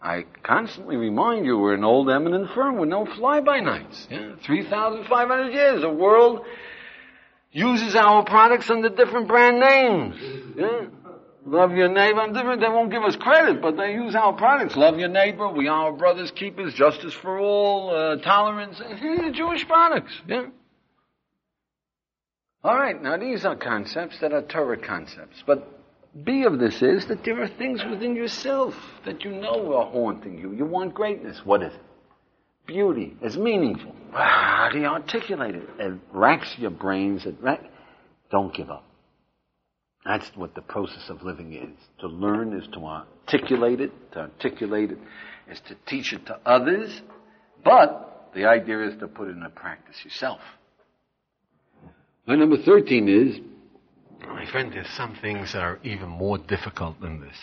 [0.02, 4.08] I constantly remind you we're an old eminent firm with no fly-by-nights.
[4.10, 4.36] Yeah?
[4.44, 5.82] 3,500 years.
[5.82, 6.46] The world
[7.52, 10.16] uses our products under different brand names.
[10.58, 10.88] Yeah?
[11.46, 12.22] Love your neighbor.
[12.22, 12.62] I'm different.
[12.62, 14.76] They won't give us credit, but they use our products.
[14.78, 15.50] Love your neighbor.
[15.50, 16.74] We are brothers keepers.
[16.74, 17.90] Justice for all.
[17.94, 18.82] Uh, tolerance.
[19.34, 20.14] Jewish products.
[20.28, 20.48] Yeah.
[22.64, 23.02] All right.
[23.02, 25.68] Now these are concepts that are Torah concepts, but
[26.24, 28.76] B of this is that there are things within yourself
[29.06, 30.54] that you know are haunting you.
[30.54, 31.42] You want greatness.
[31.44, 31.82] What is it?
[32.66, 33.18] Beauty.
[33.22, 33.94] is meaningful.
[34.14, 35.70] How do you articulate it?
[35.80, 37.26] It racks your brains.
[37.26, 37.62] It rack...
[38.32, 38.86] Don't give up.
[40.06, 41.78] That's what the process of living is.
[42.00, 43.92] To learn is to articulate it.
[44.13, 44.98] To articulate it
[45.50, 47.02] is to teach it to others.
[47.63, 50.42] But the idea is to put it into practice yourself.
[52.28, 53.39] And number 13 is,
[54.22, 57.38] my friend, there's some things that are even more difficult than this.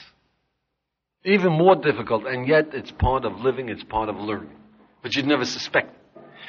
[1.25, 4.57] Even more difficult, and yet it's part of living, it's part of learning.
[5.03, 5.95] But you'd never suspect.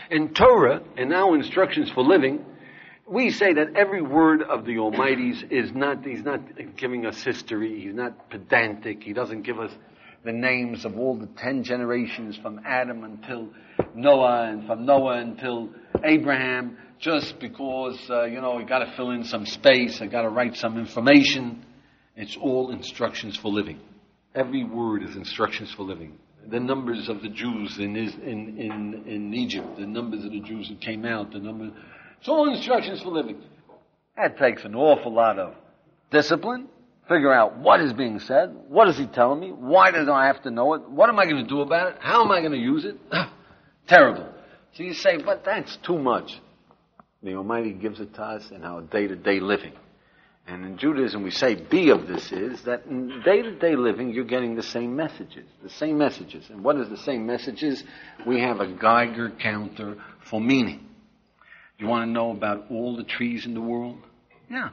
[0.10, 2.46] In Torah, in our instructions for living,
[3.12, 6.40] we say that every word of the Almighty's is not, he's not
[6.78, 9.72] giving us history, he's not pedantic, he doesn't give us
[10.24, 13.50] the names of all the ten generations from Adam until
[13.94, 15.70] Noah and from Noah until
[16.04, 20.22] Abraham just because, uh, you know, I got to fill in some space, I got
[20.22, 21.66] to write some information.
[22.16, 23.80] It's all instructions for living.
[24.36, 26.18] Every word is instructions for living.
[26.50, 30.70] The numbers of the Jews in, in, in, in Egypt, the numbers of the Jews
[30.70, 31.72] who came out, the number,
[32.22, 33.42] it's all instructions for living.
[34.16, 35.56] That takes an awful lot of
[36.12, 36.68] discipline.
[37.10, 38.56] Figure out what is being said.
[38.70, 39.50] What is he telling me?
[39.50, 40.88] Why do I have to know it?
[40.88, 41.98] What am I going to do about it?
[42.00, 42.96] How am I going to use it?
[43.88, 44.30] Terrible.
[44.74, 46.40] So you say, but that's too much.
[47.24, 49.74] The Almighty gives it to us in our day-to-day living.
[50.46, 54.56] And in Judaism, we say B of this is that in day-to-day living, you're getting
[54.56, 55.48] the same messages.
[55.64, 56.52] The same messages.
[56.52, 57.84] And what is the same messages?
[58.28, 59.98] We have a Geiger counter
[60.30, 60.88] for meaning.
[61.82, 63.98] You want to know about all the trees in the world?
[64.52, 64.70] Yeah.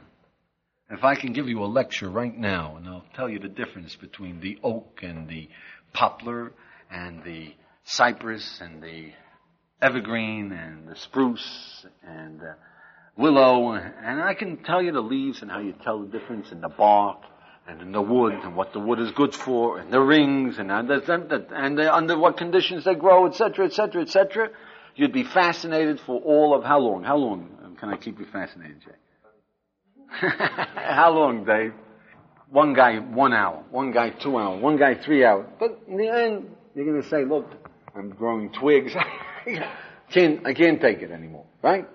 [0.91, 3.95] If I can give you a lecture right now, and I'll tell you the difference
[3.95, 5.49] between the oak and the
[5.91, 6.51] poplar
[6.91, 9.11] and the cypress and the
[9.81, 12.53] evergreen and the spruce and uh,
[13.17, 16.61] willow, and I can tell you the leaves and how you tell the difference in
[16.61, 17.23] the bark
[17.67, 20.71] and in the wood and what the wood is good for and the rings and
[20.71, 21.01] under,
[21.55, 24.49] and under what conditions they grow, etc., etc., etc.
[24.99, 27.05] You'd be fascinated for all of how long?
[27.05, 30.27] How long can I keep you fascinated, Jay?
[30.75, 31.71] how long, Dave?
[32.49, 33.63] One guy, one hour.
[33.71, 34.61] One guy, two hours.
[34.61, 35.47] One guy, three hours.
[35.57, 37.45] But in the end, you're going to say, look,
[37.95, 38.91] I'm growing twigs.
[40.13, 41.87] can't, I can't take it anymore, right?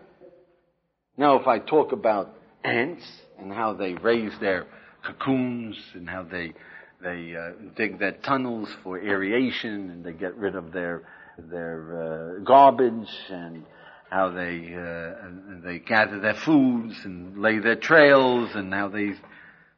[1.19, 3.05] Now, if I talk about ants
[3.39, 4.65] and how they raise their
[5.05, 6.55] cocoons and how they
[7.03, 11.03] they uh, dig their tunnels for aeration and they get rid of their
[11.39, 13.65] their uh, garbage and
[14.11, 19.15] how they uh, they gather their foods and lay their trails and how they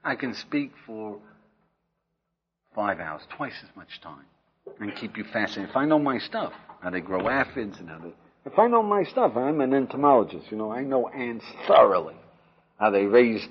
[0.05, 1.19] I can speak for
[2.77, 4.27] five hours, twice as much time,
[4.79, 5.71] and keep you fascinated.
[5.71, 8.13] If I know my stuff, how they grow aphids and how they.
[8.45, 10.47] If I know my stuff, I'm an entomologist.
[10.51, 12.15] You know, I know ants thoroughly.
[12.79, 13.45] How they raise,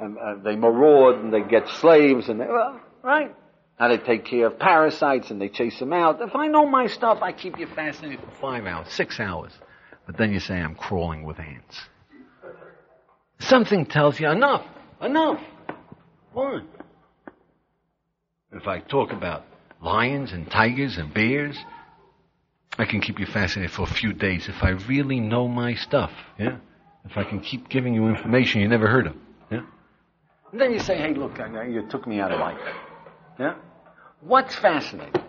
[0.00, 3.34] um, uh, they maraud and they get slaves and they, well, right?
[3.78, 6.20] How they take care of parasites and they chase them out.
[6.20, 9.52] If I know my stuff, I keep you fascinated for five hours, six hours.
[10.06, 11.80] But then you say I'm crawling with ants.
[13.40, 14.64] Something tells you enough,
[15.00, 15.40] enough.
[16.32, 16.60] Why?
[18.52, 19.44] If I talk about
[19.80, 21.58] lions and tigers and bears,
[22.78, 26.12] I can keep you fascinated for a few days if I really know my stuff.
[26.38, 26.58] Yeah?
[27.04, 29.16] If I can keep giving you information you never heard of.
[29.50, 29.62] Yeah?
[30.52, 32.60] And then you say, hey, look, you took me out of life.
[33.42, 33.54] Yeah?
[34.20, 35.20] What's fascinating?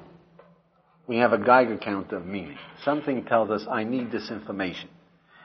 [1.07, 2.59] We have a Geiger counter of meaning.
[2.83, 4.89] Something tells us, I need this information.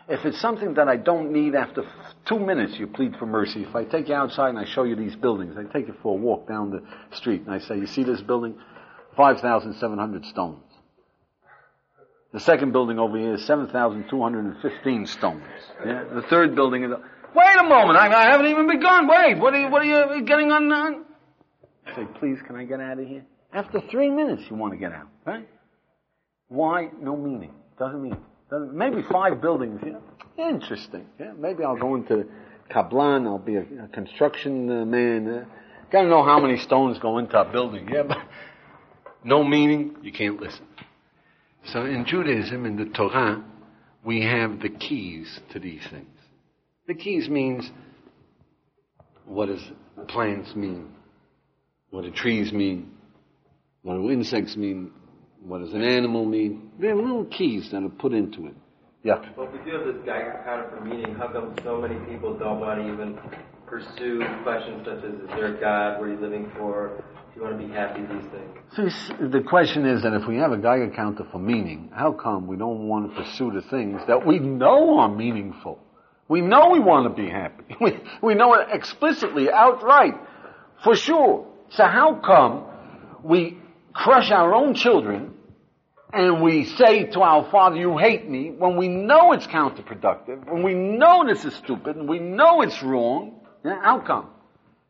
[0.07, 1.83] If it's something that I don't need after
[2.27, 3.63] two minutes, you plead for mercy.
[3.63, 6.13] If I take you outside and I show you these buildings, I take you for
[6.13, 6.83] a walk down the
[7.17, 8.55] street and I say, you see this building?
[9.17, 10.63] 5,700 stones.
[12.35, 15.43] The second building over here is 7,215 stones.
[15.87, 16.05] Yeah?
[16.13, 16.91] The third building is...
[17.35, 19.09] Wait a moment, I, I haven't even begun.
[19.09, 20.71] Wait, what are you, what are you getting on?
[20.71, 21.05] on?
[21.97, 23.25] Say, please, can I get out of here?
[23.53, 25.49] After three minutes, you want to get out, right?
[26.49, 26.91] Why?
[27.01, 27.53] No meaning.
[27.79, 28.17] Doesn't mean.
[28.51, 29.81] Doesn't, maybe five buildings.
[29.85, 31.07] Yeah, interesting.
[31.19, 32.25] Yeah, maybe I'll go into
[32.71, 33.27] Kablan.
[33.27, 35.29] I'll be a, a construction uh, man.
[35.29, 35.45] Uh,
[35.91, 37.89] Got to know how many stones go into a building.
[37.91, 38.19] Yeah, but
[39.25, 39.97] no meaning.
[40.03, 40.67] You can't listen.
[41.73, 43.43] So in Judaism, in the Torah,
[44.05, 46.07] we have the keys to these things.
[46.87, 47.71] The keys means
[49.27, 49.63] what does
[50.09, 50.89] plans mean?
[51.91, 52.93] What do trees mean?
[53.83, 54.93] What do insects mean?
[55.43, 56.71] What does an animal mean?
[56.79, 58.55] There are little keys that are put into it.
[59.05, 59.21] Yeah.
[59.37, 62.37] Well, if we do have this Geiger counter for meaning, how come so many people
[62.37, 63.19] don't want to even
[63.67, 66.01] pursue questions such as, is there a God?
[66.01, 67.03] What are you living for?
[67.33, 68.01] Do you want to be happy?
[68.01, 68.31] These
[68.83, 68.99] things.
[69.09, 72.47] So the question is that if we have a Geiger counter for meaning, how come
[72.49, 75.79] we don't want to pursue the things that we know are meaningful?
[76.29, 77.65] We know we want to be happy.
[77.81, 80.15] We, we know it explicitly, outright,
[80.85, 81.47] for sure.
[81.71, 82.65] So how come
[83.23, 83.59] we
[83.93, 85.35] crush our own children
[86.13, 90.63] and we say to our father, you hate me, when we know it's counterproductive, when
[90.63, 94.31] we know this is stupid, and we know it's wrong, yeah, how come?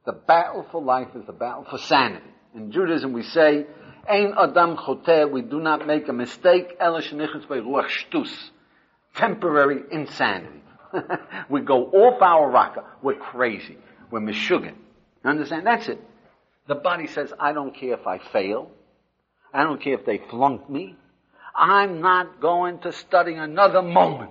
[0.06, 2.24] The battle for life is the battle for sanity.
[2.54, 3.66] In Judaism we say,
[4.08, 8.32] Ein Adam Choteh, we do not make a mistake, Elish Ruach Shtus.
[9.16, 10.62] temporary insanity.
[11.50, 12.84] we go off our rocker.
[13.02, 13.76] We're crazy.
[14.10, 14.74] We're mishuggin.
[15.24, 15.66] Understand?
[15.66, 16.00] That's it.
[16.68, 18.70] The body says, I don't care if I fail.
[19.52, 20.96] I don't care if they flunk me.
[21.56, 24.30] I'm not going to study another moment.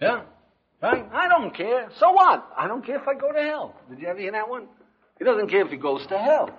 [0.00, 0.22] Yeah?
[0.82, 1.08] Right?
[1.12, 1.88] I don't care.
[1.98, 2.46] So what?
[2.56, 3.74] I don't care if I go to hell.
[3.88, 4.66] Did you ever hear that one?
[5.18, 6.50] He doesn't care if he goes to hell.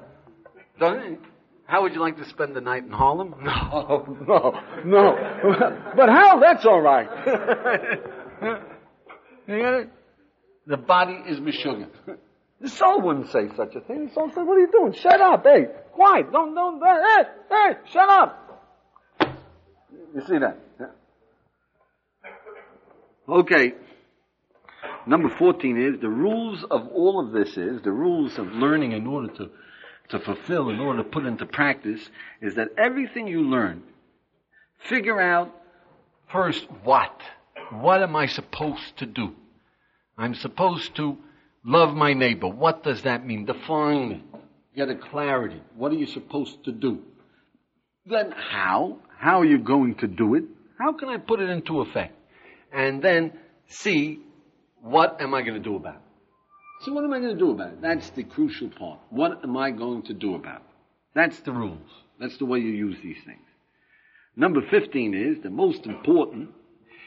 [0.80, 1.18] Doesn't he?
[1.66, 3.36] How would you like to spend the night in Harlem?
[3.44, 5.92] No, no, no.
[5.96, 7.08] but hell, that's all right.
[9.48, 9.90] you get it?
[10.68, 11.90] The body is Meshuggah.
[12.62, 14.08] The soul wouldn't say such a thing.
[14.08, 14.94] The soul says, what are you doing?
[14.94, 15.44] Shut up.
[15.44, 16.32] Hey, quiet.
[16.32, 18.40] Don't, don't, hey, hey, shut up.
[20.16, 20.60] You see that?
[23.28, 23.74] Okay.
[25.06, 29.08] Number 14 is the rules of all of this is, the rules of learning in
[29.08, 29.50] order to,
[30.10, 32.02] to fulfill, in order to put into practice,
[32.42, 33.84] is that everything you learn,
[34.88, 35.54] figure out
[36.32, 37.22] first what.
[37.72, 39.34] What am I supposed to do?
[40.18, 41.18] I'm supposed to
[41.66, 42.48] love my neighbor.
[42.48, 43.46] What does that mean?
[43.46, 44.22] Define it.
[44.76, 45.62] Get a clarity.
[45.76, 47.02] What are you supposed to do?
[48.06, 48.98] Then how?
[49.18, 50.44] How are you going to do it?
[50.80, 52.16] How can I put it into effect?
[52.74, 53.34] And then
[53.68, 54.20] see
[54.82, 56.02] what am I going to do about it?
[56.82, 57.82] So what am I going to do about it?
[57.82, 59.00] That's the crucial part.
[59.10, 60.68] What am I going to do about it?
[61.16, 61.90] That's the rules.
[62.20, 63.40] That's the way you use these things.
[64.36, 66.50] Number 15 is, the most important,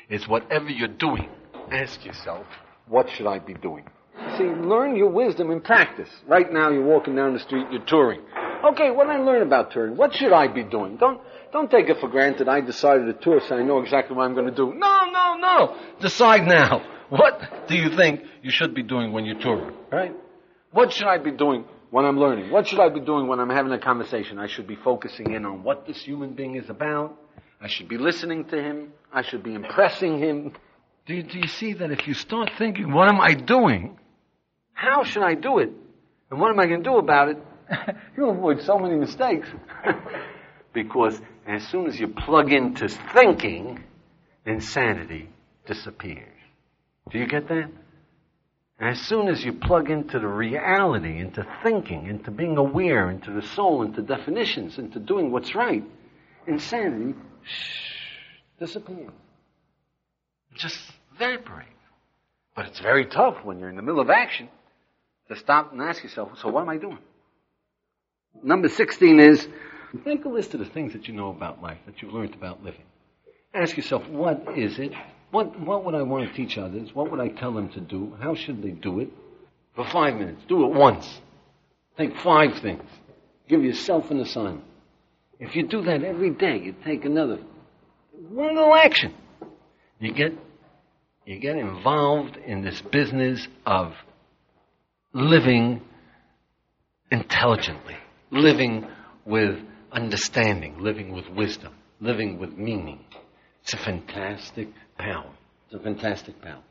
[0.09, 1.29] is whatever you're doing,
[1.71, 2.47] ask yourself,
[2.89, 3.85] what should I be doing?
[4.37, 6.09] See, learn your wisdom in practice.
[6.27, 8.21] Right now you're walking down the street, you're touring.
[8.73, 9.97] Okay, what did I learn about touring?
[9.97, 10.97] What should I be doing?
[10.97, 11.21] Don't,
[11.53, 14.35] don't take it for granted I decided to tour so I know exactly what I'm
[14.35, 14.75] going to do.
[14.75, 15.77] No, no, no.
[16.01, 16.83] Decide now.
[17.09, 19.77] What do you think you should be doing when you're touring?
[19.93, 20.13] Right?
[20.73, 22.51] What should I be doing when I'm learning?
[22.51, 24.41] What should I be doing when I'm having a conversation?
[24.41, 27.17] I should be focusing in on what this human being is about.
[27.61, 28.93] I should be listening to him.
[29.13, 30.53] I should be impressing him.
[31.07, 34.01] Do you, do you see that if you start thinking, what am I doing?
[34.77, 35.71] How should I do it?
[36.31, 37.39] And what am I going to do about it?
[38.17, 39.49] You'll avoid so many mistakes.
[40.75, 43.83] because as soon as you plug into thinking,
[44.45, 45.31] insanity
[45.65, 46.29] disappears.
[47.11, 47.71] Do you get that?
[48.79, 53.41] As soon as you plug into the reality, into thinking, into being aware, into the
[53.41, 55.83] soul, into definitions, into doing what's right,
[56.47, 57.81] insanity shh,
[58.61, 59.11] disappears.
[60.55, 60.79] Just
[61.15, 61.71] evaporates.
[62.55, 64.51] But it's very tough when you're in the middle of action
[65.29, 66.99] to stop and ask yourself, so what am I doing?
[68.43, 69.49] Number 16 is
[70.05, 72.63] make a list of the things that you know about life, that you've learned about
[72.63, 72.83] living.
[73.55, 74.93] Ask yourself, what is it
[75.31, 76.95] what, what would I want to teach others?
[76.95, 78.17] What would I tell them to do?
[78.21, 79.11] How should they do it?
[79.75, 80.43] For five minutes.
[80.49, 81.21] Do it once.
[81.99, 82.89] Take five things.
[83.49, 84.65] Give yourself an assignment.
[85.39, 87.39] If you do that every day, you take another
[88.31, 89.13] one little action.
[90.01, 90.33] You get
[91.27, 93.93] you get involved in this business of
[95.17, 95.81] living
[97.11, 97.97] intelligently,
[98.31, 98.87] living
[99.25, 99.59] with
[99.91, 103.03] understanding, living with wisdom, living with meaning.
[103.63, 105.31] It's a fantastic power.
[105.65, 106.63] It's a fantastic power.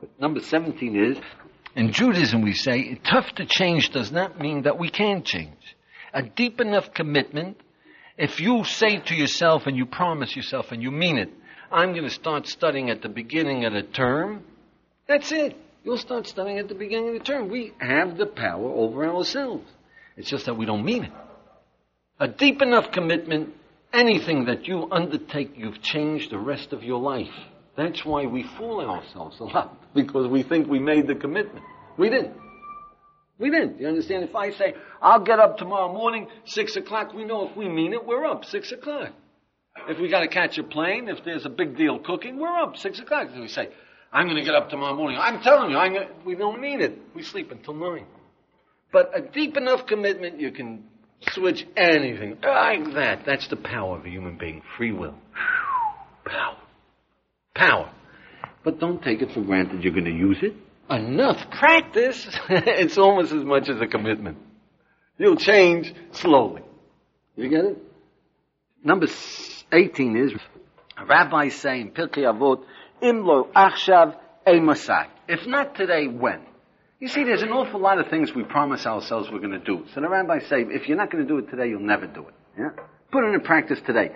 [0.00, 1.18] But number 17 is,
[1.74, 5.76] in Judaism we say, tough to change does not mean that we can change.
[6.14, 7.60] A deep enough commitment,
[8.16, 11.30] if you say to yourself and you promise yourself and you mean it,
[11.72, 14.44] I'm going to start studying at the beginning of the term.
[15.08, 15.56] That's it.
[15.88, 17.48] You'll start studying at the beginning of the term.
[17.48, 19.66] We have the power over ourselves.
[20.18, 21.12] It's just that we don't mean it.
[22.20, 23.54] A deep enough commitment,
[23.90, 27.32] anything that you undertake, you've changed the rest of your life.
[27.74, 31.64] That's why we fool ourselves a lot, because we think we made the commitment.
[31.96, 32.36] We didn't.
[33.38, 33.80] We didn't.
[33.80, 34.24] You understand?
[34.24, 37.94] If I say, I'll get up tomorrow morning, six o'clock, we know if we mean
[37.94, 39.14] it, we're up six o'clock.
[39.88, 42.76] If we got to catch a plane, if there's a big deal cooking, we're up
[42.76, 43.28] six o'clock.
[43.32, 43.70] If we say,
[44.12, 46.80] I'm going to get up tomorrow morning, I'm telling you, I'm gonna, we don't mean
[46.80, 46.98] it.
[47.14, 48.06] We sleep until nine.
[48.90, 50.84] But a deep enough commitment, you can
[51.32, 53.24] switch anything like that.
[53.26, 54.62] That's the power of a human being.
[54.76, 55.14] Free will.
[56.24, 56.56] Power.
[57.54, 57.90] Power.
[58.64, 60.54] But don't take it for granted you're going to use it.
[60.90, 64.38] Enough practice, it's almost as much as a commitment.
[65.18, 66.62] You'll change slowly.
[67.36, 67.78] You get it?
[68.82, 69.06] Number
[69.70, 70.32] 18 is,
[71.06, 72.64] rabbis say in Pirkei Avot,
[73.02, 74.16] Achshav.
[75.28, 76.40] If not today, when?
[77.00, 79.84] You see, there's an awful lot of things we promise ourselves we're going to do.
[79.94, 82.26] So the rabbis say, if you're not going to do it today, you'll never do
[82.26, 82.34] it.
[82.58, 82.70] Yeah?
[83.12, 84.10] Put it in practice today.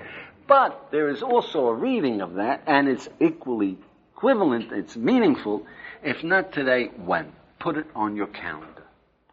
[0.48, 3.78] But there is also a reading of that, and it's equally
[4.16, 5.66] equivalent, it's meaningful.
[6.02, 7.32] If not today, when?
[7.60, 8.71] Put it on your calendar.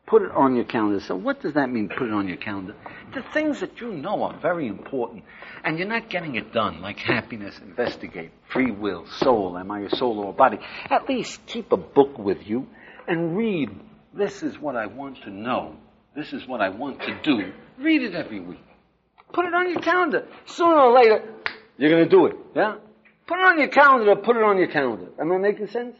[0.10, 0.99] Put it on your calendar.
[1.01, 2.74] So what does that mean, put it on your calendar?
[3.14, 5.24] The things that you know are very important,
[5.64, 9.89] and you're not getting it done, like happiness, investigate, free will, soul, am I a
[9.95, 10.57] soul or a body?
[10.89, 12.68] At least keep a book with you
[13.07, 13.70] and read.
[14.12, 15.76] This is what I want to know.
[16.16, 17.53] This is what I want to do.
[17.78, 18.64] Read it every week.
[19.32, 20.26] Put it on your calendar.
[20.47, 21.24] Sooner or later,
[21.78, 22.36] you're going to do it.
[22.55, 22.78] Yeah?
[23.28, 25.10] Put it on your calendar put it on your calendar.
[25.22, 25.95] Am I making sense?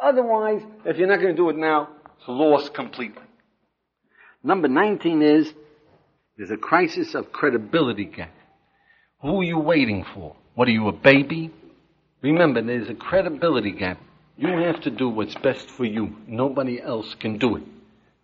[0.00, 1.88] Otherwise, if you're not going to do it now,
[2.18, 3.22] it's lost completely.
[4.44, 5.52] Number 19 is
[6.36, 8.34] there's a crisis of credibility gap.
[9.22, 10.36] Who are you waiting for?
[10.54, 11.50] What are you, a baby?
[12.20, 13.98] Remember, there's a credibility gap.
[14.36, 16.14] You have to do what's best for you.
[16.26, 17.62] Nobody else can do it.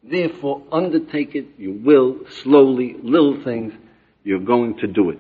[0.02, 1.46] Therefore, undertake it.
[1.56, 3.72] You will, slowly, little things.
[4.22, 5.18] You're going to do it.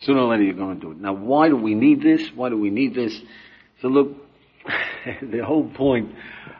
[0.00, 1.00] Sooner or later, you're going to do it.
[1.00, 2.28] Now, why do we need this?
[2.34, 3.16] Why do we need this?
[3.82, 4.16] So look,
[5.22, 6.12] the whole point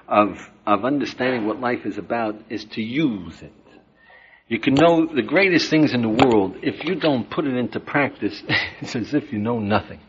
[0.07, 3.53] of, of understanding what life is about is to use it.
[4.49, 6.57] You can know the greatest things in the world.
[6.63, 8.43] If you don't put it into practice,
[8.81, 10.01] it's as if you know nothing.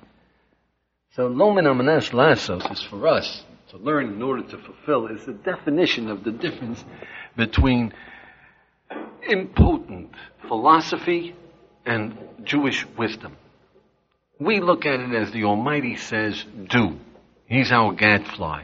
[1.16, 5.26] So Lomeid Al Menas La'asos is for us to learn in order to fulfill is
[5.26, 6.84] the definition of the difference
[7.38, 7.94] between
[9.28, 10.12] impotent
[10.48, 11.36] philosophy
[11.86, 13.38] and Jewish wisdom.
[14.40, 17.00] We look at it as the Almighty says, do.
[17.48, 18.64] He's our gadfly.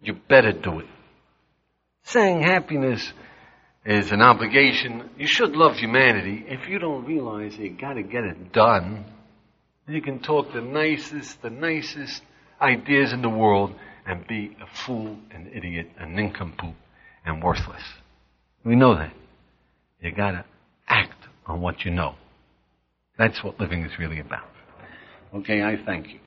[0.00, 0.86] You better do it.
[2.04, 3.12] Saying happiness
[3.88, 5.08] is an obligation.
[5.16, 6.44] You should love humanity.
[6.46, 9.06] If you don't realize you gotta get it done,
[9.88, 12.22] you can talk the nicest, the nicest
[12.60, 13.72] ideas in the world
[14.06, 16.74] and be a fool, an idiot, a nincompoop,
[17.24, 17.82] and worthless.
[18.62, 19.14] We know that.
[20.02, 20.44] You gotta
[20.86, 22.14] act on what you know.
[23.16, 24.48] That's what living is really about.
[25.34, 26.20] Okay, I thank you.